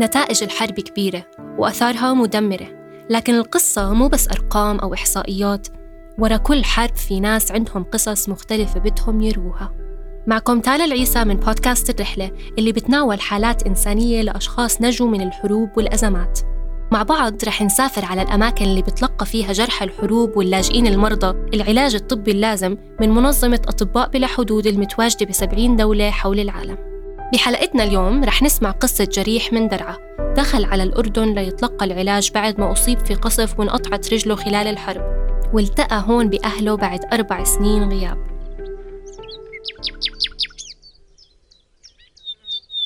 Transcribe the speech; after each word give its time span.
نتائج 0.00 0.42
الحرب 0.42 0.80
كبيرة 0.80 1.26
وأثارها 1.58 2.14
مدمرة 2.14 2.66
لكن 3.10 3.34
القصة 3.34 3.92
مو 3.92 4.08
بس 4.08 4.28
أرقام 4.28 4.78
أو 4.78 4.94
إحصائيات. 4.94 5.68
ورا 6.18 6.36
كل 6.36 6.64
حرب 6.64 6.96
في 6.96 7.20
ناس 7.20 7.52
عندهم 7.52 7.84
قصص 7.84 8.28
مختلفة 8.28 8.80
بدهم 8.80 9.20
يروها. 9.20 9.72
معكم 10.26 10.60
تالا 10.60 10.84
العيسى 10.84 11.24
من 11.24 11.36
بودكاست 11.36 11.90
الرحلة 11.90 12.30
اللي 12.58 12.72
بتناول 12.72 13.20
حالات 13.20 13.66
إنسانية 13.66 14.22
لأشخاص 14.22 14.82
نجوا 14.82 15.08
من 15.08 15.20
الحروب 15.20 15.70
والأزمات. 15.76 16.40
مع 16.92 17.02
بعض 17.02 17.44
رح 17.44 17.62
نسافر 17.62 18.04
على 18.04 18.22
الأماكن 18.22 18.64
اللي 18.64 18.82
بتلقى 18.82 19.26
فيها 19.26 19.52
جرحى 19.52 19.84
الحروب 19.84 20.36
واللاجئين 20.36 20.86
المرضى. 20.86 21.36
العلاج 21.54 21.94
الطبي 21.94 22.30
اللازم 22.30 22.76
من 23.00 23.10
منظمة 23.10 23.60
أطباء 23.68 24.08
بلا 24.08 24.26
حدود 24.26 24.66
المتواجدة 24.66 25.26
بسبعين 25.26 25.76
دولة 25.76 26.10
حول 26.10 26.40
العالم. 26.40 26.89
بحلقتنا 27.32 27.84
اليوم 27.84 28.24
رح 28.24 28.42
نسمع 28.42 28.70
قصة 28.70 29.04
جريح 29.04 29.52
من 29.52 29.68
درعا. 29.68 29.96
دخل 30.36 30.64
على 30.64 30.82
الأردن 30.82 31.34
ليتلقى 31.34 31.84
العلاج 31.84 32.30
بعد 32.30 32.60
ما 32.60 32.72
أصيب 32.72 32.98
في 33.06 33.14
قصف 33.14 33.58
وانقطعت 33.58 34.12
رجله 34.12 34.36
خلال 34.36 34.66
الحرب 34.66 35.02
والتقى 35.54 36.04
هون 36.06 36.28
بأهله 36.28 36.76
بعد 36.76 37.04
أربع 37.12 37.44
سنين 37.44 37.88
غياب. 37.88 38.26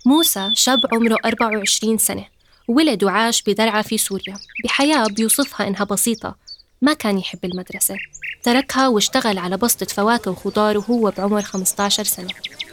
موسى 0.07 0.51
شاب 0.55 0.81
عمره 0.93 1.17
24 1.25 1.99
سنة 1.99 2.25
ولد 2.69 3.05
وعاش 3.05 3.43
بدرعا 3.43 3.83
في 3.83 3.99
سوريا. 3.99 4.37
بحياة 4.65 5.07
بيوصفها 5.07 5.69
إنها 5.69 5.85
بسيطة 5.85 6.44
ما 6.85 6.93
كان 6.93 7.19
يحب 7.19 7.45
المدرسة. 7.45 7.97
تركها 8.43 8.89
واشتغل 8.89 9.39
على 9.39 9.57
بسطة 9.57 9.87
فواكه 9.87 10.31
وخضار 10.31 10.79
وهو 10.79 11.13
بعمر 11.19 11.43
15 11.43 12.05
سنة. 12.05 12.29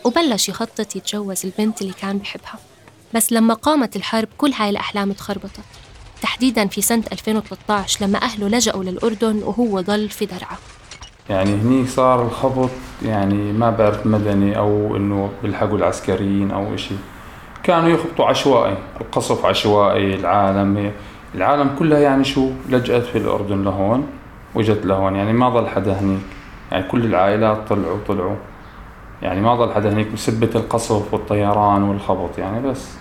وبلش 0.05 0.49
يخطط 0.49 0.95
يتجوز 0.95 1.45
البنت 1.45 1.81
اللي 1.81 1.94
كان 1.94 2.17
بحبها. 2.17 2.59
بس 3.16 3.33
لما 3.33 3.53
قامت 3.53 3.95
الحرب 3.95 4.27
كل 4.38 4.52
هاي 4.52 4.69
الأحلام 4.69 5.11
تخربطت 5.11 5.59
تحديدا 6.21 6.67
في 6.67 6.81
سنة 6.81 7.03
2013 7.11 8.05
لما 8.05 8.21
أهله 8.21 8.47
لجأوا 8.47 8.83
للأردن 8.83 9.44
وهو 9.44 9.81
ضل 9.81 10.09
في 10.09 10.25
درعا. 10.25 10.58
يعني 11.30 11.49
هني 11.49 11.88
صار 11.88 12.25
الخبط 12.25 12.69
يعني 13.05 13.52
ما 13.52 13.69
بعرف 13.69 14.05
مدني 14.05 14.58
أو 14.58 14.95
إنه 14.95 15.31
بيلحقوا 15.43 15.77
العسكريين 15.77 16.52
أو 16.52 16.75
إشي. 16.75 16.95
كانوا 17.64 17.89
يخبطوا 17.89 18.25
عشوائي 18.25 18.77
القصف 19.02 19.45
عشوائي 19.45 20.16
العالم. 20.16 20.91
العالم 21.35 21.69
كلها 21.79 21.99
يعني 21.99 22.23
شو؟ 22.23 22.49
لجأت 22.69 23.03
في 23.03 23.17
الأردن 23.17 23.63
لهون 23.63 24.07
وجت 24.55 24.85
لهون. 24.85 25.15
يعني 25.15 25.33
ما 25.33 25.49
ضل 25.49 25.67
حدا 25.67 25.93
هنيك. 25.99 26.21
يعني 26.71 26.83
كل 26.83 27.05
العائلات 27.05 27.57
طلعوا 27.69 27.97
طلعوا. 28.07 28.35
يعني 29.21 29.41
ما 29.41 29.55
ضل 29.55 29.73
حدا 29.73 29.93
هنيك 29.93 30.07
بسبة 30.13 30.49
القصف 30.55 31.13
والطيران 31.13 31.83
والخبط 31.83 32.37
يعني 32.37 32.67
بس. 32.67 32.97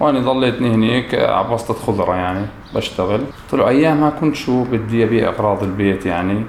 وأنا 0.00 0.32
ضليتني 0.32 0.74
هنيك 0.74 1.14
عبسطة 1.14 1.74
خضرة 1.74 2.14
يعني 2.14 2.46
بشتغل. 2.74 3.20
طلعوا 3.50 3.68
أيامها 3.68 4.10
كنت 4.10 4.34
شو 4.34 4.64
بدي 4.64 5.04
أبيع 5.04 5.28
أغراض 5.28 5.62
البيت 5.62 6.06
يعني. 6.06 6.44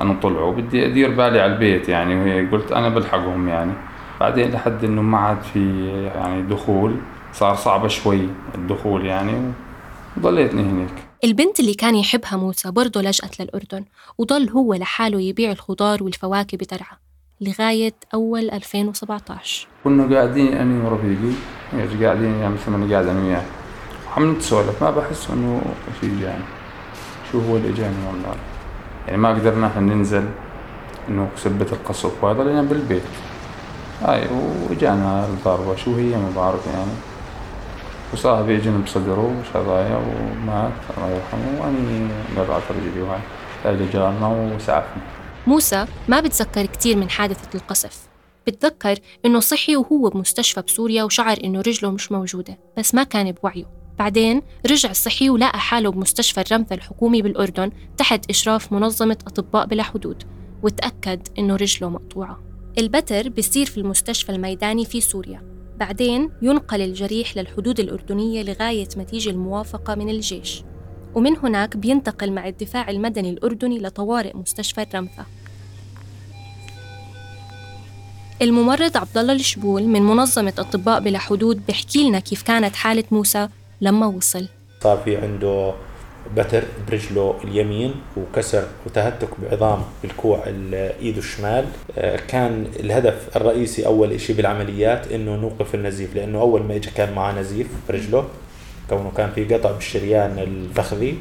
أنا 0.00 0.16
طلعوا 0.22 0.52
بدي 0.52 0.86
أدير 0.86 1.10
بالي 1.10 1.40
على 1.40 1.52
البيت 1.52 1.88
يعني. 1.88 2.20
وهيك 2.20 2.50
قلت 2.52 2.72
أنا 2.72 2.88
بلحقهم 2.88 3.48
يعني. 3.48 3.72
بعدين 4.20 4.50
لحد 4.50 4.84
إنه 4.84 5.02
ما 5.02 5.18
عاد 5.18 5.42
في 5.42 5.86
يعني 6.14 6.42
دخول 6.42 6.94
صار 7.32 7.54
صعب 7.54 7.88
شوي 7.88 8.28
الدخول 8.54 9.06
يعني. 9.06 9.32
وضليتني 10.16 10.62
هنيك 10.62 10.94
البنت 11.24 11.60
اللي 11.60 11.74
كان 11.74 11.94
يحبها 11.94 12.36
موسى 12.36 12.70
برضه 12.70 13.02
لجأت 13.02 13.40
للأردن 13.40 13.84
وضل 14.18 14.50
هو 14.50 14.74
لحاله 14.74 15.20
يبيع 15.20 15.52
الخضار 15.52 16.02
والفواكه 16.02 16.58
بدرعا 16.58 16.96
لغاية 17.40 17.94
أول 18.14 18.50
2017 18.50 19.66
كنا 19.84 20.16
قاعدين 20.16 20.52
أنا 20.52 20.88
ورفيقي 20.88 21.34
يعني 21.72 22.04
قاعدين 22.04 22.34
يعني 22.34 22.54
مثل 22.54 22.70
ما 22.70 22.76
أنا 22.76 22.92
قاعد 22.92 23.06
أنا 23.06 23.22
وياه. 23.22 23.44
عم 24.16 24.32
نتسولف 24.32 24.82
ما 24.82 24.90
بحس 24.90 25.30
إنه 25.30 25.62
في 26.00 26.22
يعني 26.24 26.44
شو 27.32 27.40
هو 27.40 27.56
اللي 27.56 27.68
إجاني 27.68 28.06
والله 28.06 28.34
يعني 29.06 29.18
ما 29.18 29.28
قدرنا 29.28 29.66
إحنا 29.66 29.80
ننزل 29.80 30.24
إنه 31.08 31.28
سبة 31.36 31.66
القصف 31.72 32.24
وهذا 32.24 32.42
لنا 32.44 32.62
بالبيت. 32.62 33.02
هاي 34.02 34.28
وإجانا 34.70 35.26
الضربة 35.26 35.76
شو 35.76 35.94
هي؟ 35.94 36.16
ما 36.16 36.32
بعرف 36.36 36.66
يعني. 36.66 37.11
وصاحبي 38.12 38.56
اجى 38.56 38.70
بصدره 38.70 39.42
شظايا 39.54 39.96
ومات 39.96 40.72
الله 40.96 41.10
يرحمه 41.10 41.60
وأني 41.60 42.08
قطعت 42.36 42.62
رجلي 42.70 43.02
وهاي. 43.02 43.20
اجى 43.64 43.92
جارنا 43.92 44.58
موسى 45.46 45.86
ما 46.08 46.20
بتذكر 46.20 46.66
كتير 46.66 46.96
من 46.96 47.10
حادثة 47.10 47.48
القصف. 47.54 48.08
بتذكر 48.46 48.98
إنه 49.26 49.40
صحي 49.40 49.76
وهو 49.76 50.08
بمستشفى 50.08 50.62
بسوريا 50.62 51.04
وشعر 51.04 51.36
إنه 51.44 51.60
رجله 51.60 51.90
مش 51.90 52.12
موجودة 52.12 52.58
بس 52.78 52.94
ما 52.94 53.02
كان 53.02 53.32
بوعيه. 53.32 53.64
بعدين 53.98 54.42
رجع 54.70 54.92
صحي 54.92 55.30
ولقى 55.30 55.58
حاله 55.58 55.90
بمستشفى 55.90 56.40
الرمثة 56.40 56.74
الحكومي 56.74 57.22
بالأردن 57.22 57.70
تحت 57.96 58.30
إشراف 58.30 58.72
منظمة 58.72 59.18
أطباء 59.26 59.66
بلا 59.66 59.82
حدود 59.82 60.22
وتأكد 60.62 61.28
إنه 61.38 61.56
رجله 61.56 61.88
مقطوعة. 61.88 62.38
البتر 62.78 63.28
بيصير 63.28 63.66
في 63.66 63.78
المستشفى 63.78 64.32
الميداني 64.32 64.84
في 64.84 65.00
سوريا. 65.00 65.51
بعدين 65.82 66.30
ينقل 66.42 66.80
الجريح 66.82 67.36
للحدود 67.36 67.80
الأردنية 67.80 68.42
لغاية 68.42 68.88
ما 68.96 69.04
تيجي 69.04 69.30
الموافقة 69.30 69.94
من 69.94 70.08
الجيش. 70.08 70.62
ومن 71.14 71.36
هناك 71.36 71.76
بينتقل 71.76 72.32
مع 72.32 72.48
الدفاع 72.48 72.90
المدني 72.90 73.30
الأردني 73.30 73.78
لطوارئ 73.78 74.36
مستشفى 74.36 74.82
الرمثة 74.82 75.26
الممرض 78.42 78.96
عبد 78.96 79.18
الله 79.18 79.32
الشبول 79.32 79.82
من 79.82 80.02
منظمة 80.02 80.54
أطباء 80.58 81.00
بلا 81.00 81.18
حدود 81.18 81.66
بحكي 81.68 82.08
لنا 82.08 82.18
كيف 82.18 82.42
كانت 82.42 82.76
حالة 82.76 83.04
موسى 83.10 83.48
لما 83.80 84.06
وصل. 84.06 84.48
صار 84.82 84.98
في 85.04 85.16
عنده 85.16 85.74
بتر 86.36 86.62
برجله 86.88 87.34
اليمين 87.44 87.94
وكسر 88.16 88.64
وتهتك 88.86 89.28
بعظام 89.42 89.82
الكوع 90.04 90.44
ايده 91.02 91.18
الشمال. 91.18 91.64
آه، 91.98 92.16
كان 92.28 92.66
الهدف 92.80 93.36
الرئيسي 93.36 93.86
أول 93.86 94.20
شيء 94.20 94.36
بالعمليات 94.36 95.12
إنه 95.12 95.36
نوقف 95.36 95.74
النزيف 95.74 96.16
لأنه 96.16 96.40
أول 96.40 96.62
ما 96.62 96.74
اجى 96.74 96.90
كان 96.90 97.12
معاه 97.12 97.32
نزيف 97.32 97.66
برجله 97.88 98.24
كونه 98.90 99.12
كان 99.16 99.30
في 99.32 99.54
قطع 99.54 99.70
بالشريان 99.70 100.38
الفخذي. 100.38 101.18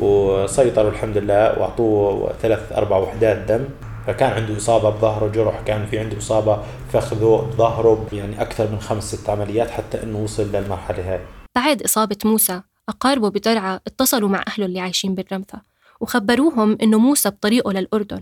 وسيطروا 0.00 0.90
الحمد 0.90 1.18
لله 1.18 1.58
وأعطوه 1.58 2.32
ثلاث 2.42 2.72
أربع 2.72 2.96
وحدات 2.96 3.36
دم. 3.36 3.64
فكان 4.06 4.30
عنده 4.30 4.56
إصابة 4.56 4.90
بظهره 4.90 5.28
جرح 5.28 5.60
كان 5.66 5.86
في 5.86 5.98
عنده 5.98 6.18
إصابة 6.18 6.58
فخذه 6.92 7.50
بظهره. 7.52 8.06
يعني 8.12 8.42
أكثر 8.42 8.68
من 8.70 8.80
خمس 8.80 9.14
ست 9.14 9.30
عمليات 9.30 9.70
حتى 9.70 10.02
إنه 10.02 10.18
وصل 10.18 10.52
للمرحلة 10.52 11.12
هاي. 11.12 11.20
بعد 11.56 11.82
إصابة 11.82 12.16
موسى 12.24 12.60
أقاربه 12.92 13.28
بدرعا 13.28 13.80
اتصلوا 13.86 14.28
مع 14.28 14.44
أهله 14.48 14.66
اللي 14.66 14.80
عايشين 14.80 15.14
بالرمثة 15.14 15.58
وخبروهم 16.00 16.78
إنه 16.82 16.98
موسى 16.98 17.30
بطريقه 17.30 17.72
للأردن. 17.72 18.20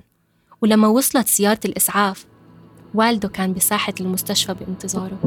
ولما 0.63 0.89
وصلت 0.89 1.27
سياره 1.27 1.61
الإسعاف 1.65 2.27
والده 2.95 3.29
كان 3.29 3.53
بساحة 3.53 3.95
المستشفى 4.01 4.55
بانتظاره. 4.55 5.19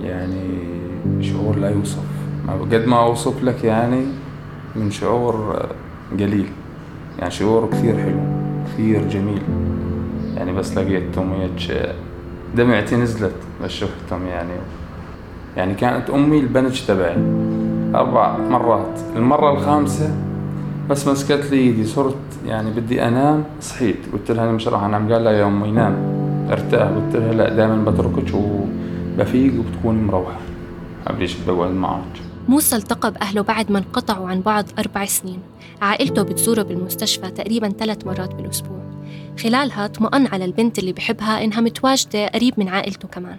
يعني 0.00 1.22
شعور 1.22 1.56
لا 1.56 1.70
يوصف. 1.70 2.04
قد 2.48 2.86
ما 2.86 3.02
أوصف 3.02 3.42
لك 3.42 3.64
يعني 3.64 4.06
من 4.76 4.90
شعور 4.90 5.66
قليل. 6.12 6.48
يعني 7.18 7.30
شعور 7.30 7.70
كثير 7.70 7.96
حلو 7.96 8.20
كثير 8.66 9.08
جميل. 9.08 9.42
يعني 10.36 10.52
بس 10.52 10.76
لقيتهم 10.76 11.32
هيك 11.32 11.94
دمعتي 12.54 12.96
نزلت 12.96 13.34
بس 13.62 13.70
شفتهم 13.70 14.26
يعني. 14.26 14.52
يعني 15.56 15.74
كانت 15.74 16.10
أمي 16.10 16.38
البنج 16.38 16.86
تبعي. 16.86 17.16
أربع 17.96 18.38
مرات. 18.38 19.00
المرة 19.16 19.52
الخامسة 19.52 20.14
بس 20.90 21.08
مسكت 21.08 21.50
لي 21.50 21.56
ايدي 21.56 21.84
صرت 21.84 22.16
يعني 22.46 22.70
بدي 22.70 23.04
أنام 23.04 23.44
صحيت. 23.60 23.96
قلت 24.12 24.30
لها 24.30 24.44
أنا 24.44 24.52
مش 24.52 24.68
راح 24.68 24.82
أنام. 24.82 25.12
قال 25.12 25.24
لا 25.24 25.46
أمي 25.46 25.70
نام. 25.70 25.94
ارتاح. 26.50 26.88
قلت 26.88 27.16
لها 27.16 27.32
لا 27.32 27.54
دائما 27.54 27.90
بتركك 27.90 28.34
وبفيق 28.34 29.52
وبتكون 29.60 30.04
مروحة. 30.04 30.40
قبليش 31.06 31.36
بقعد 31.48 31.70
معك. 31.70 32.02
موسى 32.48 32.76
التقى 32.76 33.12
بأهله 33.12 33.42
بعد 33.42 33.72
ما 33.72 33.78
انقطعوا 33.78 34.28
عن 34.28 34.40
بعض 34.40 34.64
أربع 34.78 35.04
سنين. 35.04 35.38
عائلته 35.82 36.22
بتزوره 36.22 36.62
بالمستشفى 36.62 37.30
تقريبا 37.30 37.68
ثلاث 37.68 38.06
مرات 38.06 38.34
بالأسبوع. 38.34 38.80
خلالها 39.42 39.84
اطمأن 39.84 40.26
على 40.26 40.44
البنت 40.44 40.78
اللي 40.78 40.92
بحبها 40.92 41.44
إنها 41.44 41.60
متواجدة 41.60 42.26
قريب 42.26 42.54
من 42.56 42.68
عائلته 42.68 43.08
كمان. 43.08 43.36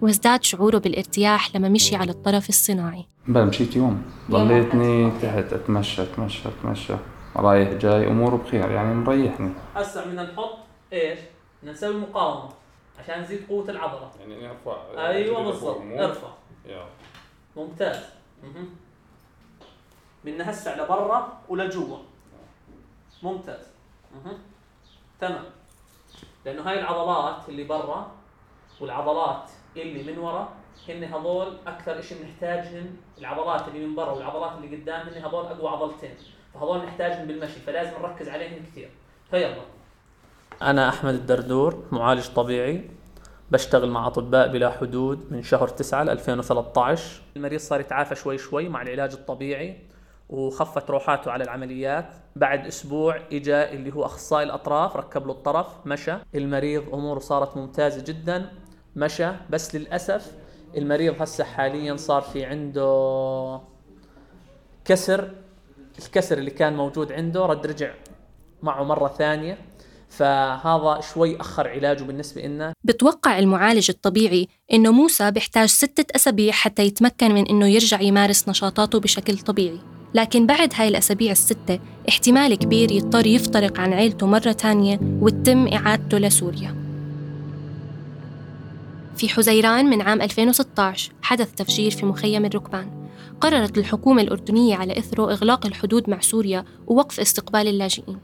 وازداد 0.00 0.42
شعوره 0.42 0.78
بالارتياح 0.78 1.56
لما 1.56 1.68
مشي 1.68 1.96
على 1.96 2.10
الطرف 2.10 2.48
الصناعي. 2.48 3.11
بلا 3.26 3.44
مشيت 3.44 3.76
يوم. 3.76 4.12
ضليتني 4.30 5.10
تحت 5.10 5.52
أتمشى 5.52 6.02
أتمشى 6.02 6.48
أتمشى. 6.48 6.94
رايح 7.36 7.72
جاي 7.72 8.08
اموره 8.08 8.36
بخير 8.36 8.70
يعني 8.70 8.94
مريحني. 8.94 9.52
هسه 9.74 10.04
بدنا 10.04 10.32
نحط 10.32 10.58
إيش؟ 10.92 11.18
بدنا 11.62 11.72
نسوي 11.72 11.96
مقاومة 12.00 12.48
عشان 12.98 13.20
نزيد 13.20 13.48
قوة 13.48 13.70
العضلة. 13.70 14.10
يعني 14.20 14.50
ارفع 14.50 14.76
أيوه 14.96 15.44
بالضبط. 15.44 15.82
ارفع. 15.98 16.28
ممتاز. 17.56 18.04
بدنا 20.24 20.50
هسه 20.50 20.82
لبرا 20.82 21.38
ولجوا 21.48 21.98
ممتاز. 23.22 23.66
مه. 24.24 24.32
تمام. 25.20 25.44
لأنه 26.44 26.62
هاي 26.62 26.80
العضلات 26.80 27.48
اللي 27.48 27.64
برا 27.64 28.10
والعضلات 28.80 29.50
اللي 29.76 30.12
من 30.12 30.18
ورا 30.18 30.48
هن 30.88 31.04
هذول 31.04 31.56
أكثر 31.66 32.00
شيء 32.00 32.18
بنحتاجهم 32.22 32.96
العضلات 33.18 33.68
اللي 33.68 33.86
من 33.86 33.94
برا 33.94 34.12
والعضلات 34.12 34.52
اللي 34.56 34.76
قدام 34.76 35.08
هن 35.08 35.24
هذول 35.24 35.46
أقوى 35.46 35.68
عضلتين. 35.68 36.14
فهذول 36.54 36.78
نحتاجهم 36.78 37.26
بالمشي 37.26 37.60
فلازم 37.60 37.92
نركز 38.02 38.28
عليهم 38.28 38.62
كثير. 38.72 38.90
فيلا. 39.30 39.56
أنا 40.62 40.88
أحمد 40.88 41.14
الدردور 41.14 41.84
معالج 41.92 42.26
طبيعي 42.28 42.90
بشتغل 43.50 43.90
مع 43.90 44.06
أطباء 44.06 44.48
بلا 44.48 44.70
حدود 44.70 45.32
من 45.32 45.42
شهر 45.42 45.68
9 45.68 46.04
ل 46.04 46.10
2013 46.10 47.22
المريض 47.36 47.60
صار 47.60 47.80
يتعافى 47.80 48.14
شوي 48.14 48.38
شوي 48.38 48.68
مع 48.68 48.82
العلاج 48.82 49.12
الطبيعي 49.12 49.76
وخفت 50.30 50.90
روحاته 50.90 51.30
على 51.30 51.44
العمليات. 51.44 52.16
بعد 52.36 52.66
أسبوع 52.66 53.16
اجى 53.32 53.64
اللي 53.64 53.94
هو 53.94 54.04
أخصائي 54.04 54.44
الأطراف 54.44 54.96
ركب 54.96 55.26
له 55.26 55.32
الطرف 55.32 55.66
مشى. 55.86 56.14
المريض 56.34 56.94
أموره 56.94 57.18
صارت 57.18 57.56
ممتازة 57.56 58.04
جدا 58.04 58.52
مشى. 58.96 59.28
بس 59.50 59.74
للأسف 59.74 60.32
المريض 60.76 61.22
هسه 61.22 61.44
حاليا 61.44 61.96
صار 61.96 62.22
في 62.22 62.44
عنده 62.44 63.60
كسر 64.84 65.30
الكسر 65.98 66.38
اللي 66.38 66.50
كان 66.50 66.76
موجود 66.76 67.12
عنده 67.12 67.46
رد 67.46 67.66
رجع 67.66 67.94
معه 68.62 68.82
مرة 68.84 69.08
ثانية 69.08 69.58
فهذا 70.08 71.00
شوي 71.12 71.40
أخر 71.40 71.68
علاجه 71.68 72.04
بالنسبة 72.04 72.42
لنا 72.42 72.72
بتوقع 72.84 73.38
المعالج 73.38 73.90
الطبيعي 73.90 74.48
إنه 74.72 74.92
موسى 74.92 75.30
بيحتاج 75.30 75.68
ستة 75.68 76.04
أسابيع 76.16 76.52
حتى 76.52 76.82
يتمكن 76.82 77.34
من 77.34 77.46
إنه 77.48 77.66
يرجع 77.68 78.00
يمارس 78.00 78.48
نشاطاته 78.48 79.00
بشكل 79.00 79.38
طبيعي. 79.38 79.78
لكن 80.14 80.46
بعد 80.46 80.72
هاي 80.74 80.88
الأسابيع 80.88 81.32
الستة 81.32 81.78
احتمال 82.08 82.54
كبير 82.54 82.92
يضطر 82.92 83.26
يفترق 83.26 83.80
عن 83.80 83.92
عيلته 83.92 84.26
مرة 84.26 84.52
تانية 84.52 84.98
وتتم 85.20 85.68
إعادته 85.68 86.18
لسوريا. 86.18 86.81
في 89.22 89.28
حزيران 89.28 89.86
من 89.86 90.02
عام 90.02 90.22
2016 90.22 91.12
حدث 91.22 91.52
تفجير 91.54 91.90
في 91.90 92.06
مخيم 92.06 92.44
الركبان. 92.44 92.90
قررت 93.40 93.78
الحكومة 93.78 94.22
الأردنية 94.22 94.76
على 94.76 94.98
إثره 94.98 95.32
إغلاق 95.32 95.66
الحدود 95.66 96.10
مع 96.10 96.20
سوريا 96.20 96.64
ووقف 96.86 97.20
استقبال 97.20 97.68
اللاجئين. 97.68 98.18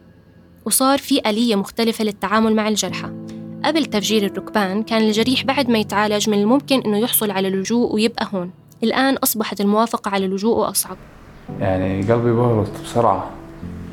وصار 0.65 0.99
في 0.99 1.31
آلية 1.31 1.56
مختلفة 1.56 2.05
للتعامل 2.05 2.56
مع 2.56 2.69
الجرحى. 2.69 3.11
قبل 3.65 3.85
تفجير 3.85 4.27
الركبان 4.27 4.83
كان 4.83 5.03
الجريح 5.03 5.45
بعد 5.45 5.71
ما 5.71 5.79
يتعالج 5.79 6.31
من 6.31 6.39
الممكن 6.39 6.81
أنه 6.81 6.99
يحصل 6.99 7.31
على 7.31 7.49
اللجوء 7.49 7.95
ويبقى 7.95 8.29
هون. 8.35 8.50
الآن 8.83 9.17
أصبحت 9.17 9.61
الموافقة 9.61 10.11
على 10.11 10.27
اللجوء 10.27 10.71
أصعب. 10.71 10.97
يعني 11.61 12.03
قلبي 12.03 12.33
بهرت 12.33 12.83
بسرعة. 12.83 13.31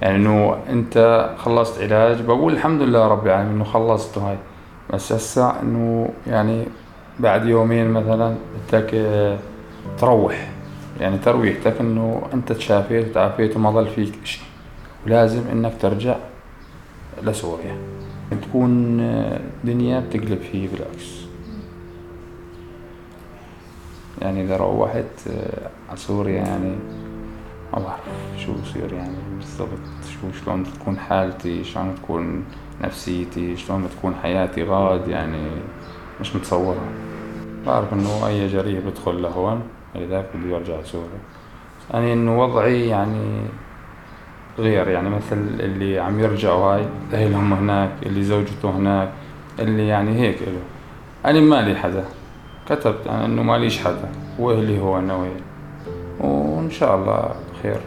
يعني 0.01 0.15
إنه 0.15 0.57
أنت 0.69 1.29
خلصت 1.37 1.81
علاج 1.81 2.21
بقول 2.21 2.53
الحمد 2.53 2.81
لله 2.81 3.07
رب 3.07 3.25
العالمين 3.25 3.55
إنه 3.55 3.63
خلصت 3.63 4.17
هاي. 4.17 4.37
بس 4.93 5.11
هسه 5.11 5.61
إنه 5.61 6.09
يعني 6.27 6.65
بعد 7.19 7.45
يومين 7.45 7.89
مثلا 7.89 8.35
بدك 8.67 8.93
آه، 8.93 9.37
تروح. 9.97 10.51
يعني 10.99 11.17
ترويحتك 11.17 11.73
إنه 11.79 12.21
أنت 12.33 12.51
تشافيت 12.51 13.07
وتعافيت 13.09 13.55
وما 13.55 13.71
ضل 13.71 13.87
فيك 13.87 14.13
شيء 14.23 14.43
ولازم 15.05 15.41
إنك 15.51 15.73
ترجع 15.81 16.15
لسوريا. 17.23 17.77
تكون 18.41 18.99
آه، 18.99 19.39
دنيا 19.63 19.99
بتقلب 19.99 20.39
فيه 20.51 20.67
بالعكس. 20.67 21.25
يعني 24.21 24.43
إذا 24.43 24.57
روحت 24.57 25.27
آه، 25.29 25.69
على 25.89 25.97
سوريا 25.97 26.35
يعني 26.35 26.75
ما 27.73 27.79
بعرف 27.79 28.01
شو 28.37 28.53
بصير 28.53 28.93
يعني 28.93 29.15
بالضبط. 29.37 29.69
شو 30.09 30.43
شلون 30.43 30.63
تكون 30.63 30.99
حالتي؟ 30.99 31.63
شلون 31.63 31.95
تكون 31.95 32.43
نفسيتي؟ 32.81 33.57
شلون 33.57 33.83
بتكون 33.83 34.15
حياتي 34.23 34.63
غاد؟ 34.63 35.07
يعني 35.07 35.47
مش 36.21 36.35
متصورة. 36.35 37.04
بعرف 37.65 37.93
إنه 37.93 38.27
أي 38.27 38.47
جريح 38.47 38.79
بدخل 38.79 39.21
لهون 39.21 39.61
لذلك 39.95 40.29
بده 40.35 40.55
يرجع 40.55 40.83
سوريا 40.83 41.07
يعني 41.93 42.13
إنه 42.13 42.39
وضعي 42.41 42.87
يعني 42.87 43.41
غير 44.59 44.87
يعني 44.87 45.09
مثل 45.09 45.37
اللي 45.59 45.99
عم 45.99 46.19
يرجعوا 46.19 46.75
هاي 46.75 46.85
أهلهم 47.13 47.53
هناك 47.53 47.89
اللي 48.05 48.23
زوجته 48.23 48.69
هناك 48.69 49.11
اللي 49.59 49.87
يعني 49.87 50.19
هيك 50.21 50.41
له 50.41 50.61
أنا 51.25 51.39
مالي 51.39 51.75
حدا. 51.75 52.05
كتبت 52.69 53.07
أنا 53.07 53.25
إنه 53.25 53.43
ماليش 53.43 53.79
حدا. 53.79 54.09
وأهلي 54.39 54.79
هو 54.79 54.99
أنا 54.99 55.15
وهي 55.15 55.31
وإن 56.19 56.71
شاء 56.71 56.95
الله 56.95 57.35
خير 57.63 57.79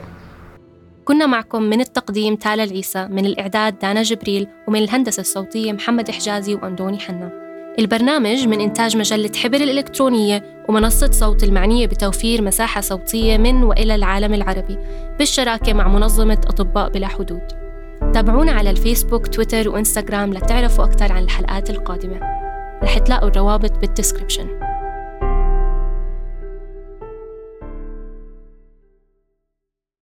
كنا 1.04 1.26
معكم 1.26 1.62
من 1.62 1.80
التقديم 1.80 2.36
تالا 2.36 2.64
العيسى 2.64 3.08
من 3.10 3.26
الإعداد 3.26 3.78
دانا 3.78 4.02
جبريل 4.02 4.48
ومن 4.68 4.78
الهندسة 4.78 5.20
الصوتية 5.20 5.72
محمد 5.72 6.10
حجازي 6.10 6.54
وأندوني 6.54 6.98
حنا. 6.98 7.47
البرنامج 7.78 8.48
من 8.48 8.60
إنتاج 8.60 8.96
مجلة 8.96 9.30
حبر 9.36 9.56
الإلكترونية 9.56 10.64
ومنصة 10.68 11.10
صوت 11.10 11.44
المعنية 11.44 11.86
بتوفير 11.86 12.42
مساحة 12.42 12.80
صوتية 12.80 13.36
من 13.36 13.62
وإلى 13.62 13.94
العالم 13.94 14.34
العربي 14.34 14.78
بالشراكة 15.18 15.72
مع 15.72 15.88
منظمة 15.88 16.40
أطباء 16.46 16.90
بلا 16.90 17.06
حدود. 17.06 17.42
تابعونا 18.14 18.52
على 18.52 18.70
الفيسبوك 18.70 19.26
تويتر 19.26 19.68
وإنستغرام 19.68 20.34
لتعرفوا 20.34 20.84
أكثر 20.84 21.12
عن 21.12 21.22
الحلقات 21.22 21.70
القادمة. 21.70 22.20
رح 22.82 22.98
تلاقوا 22.98 23.28
الروابط 23.28 23.78
بالدسكريبشن 23.78 24.67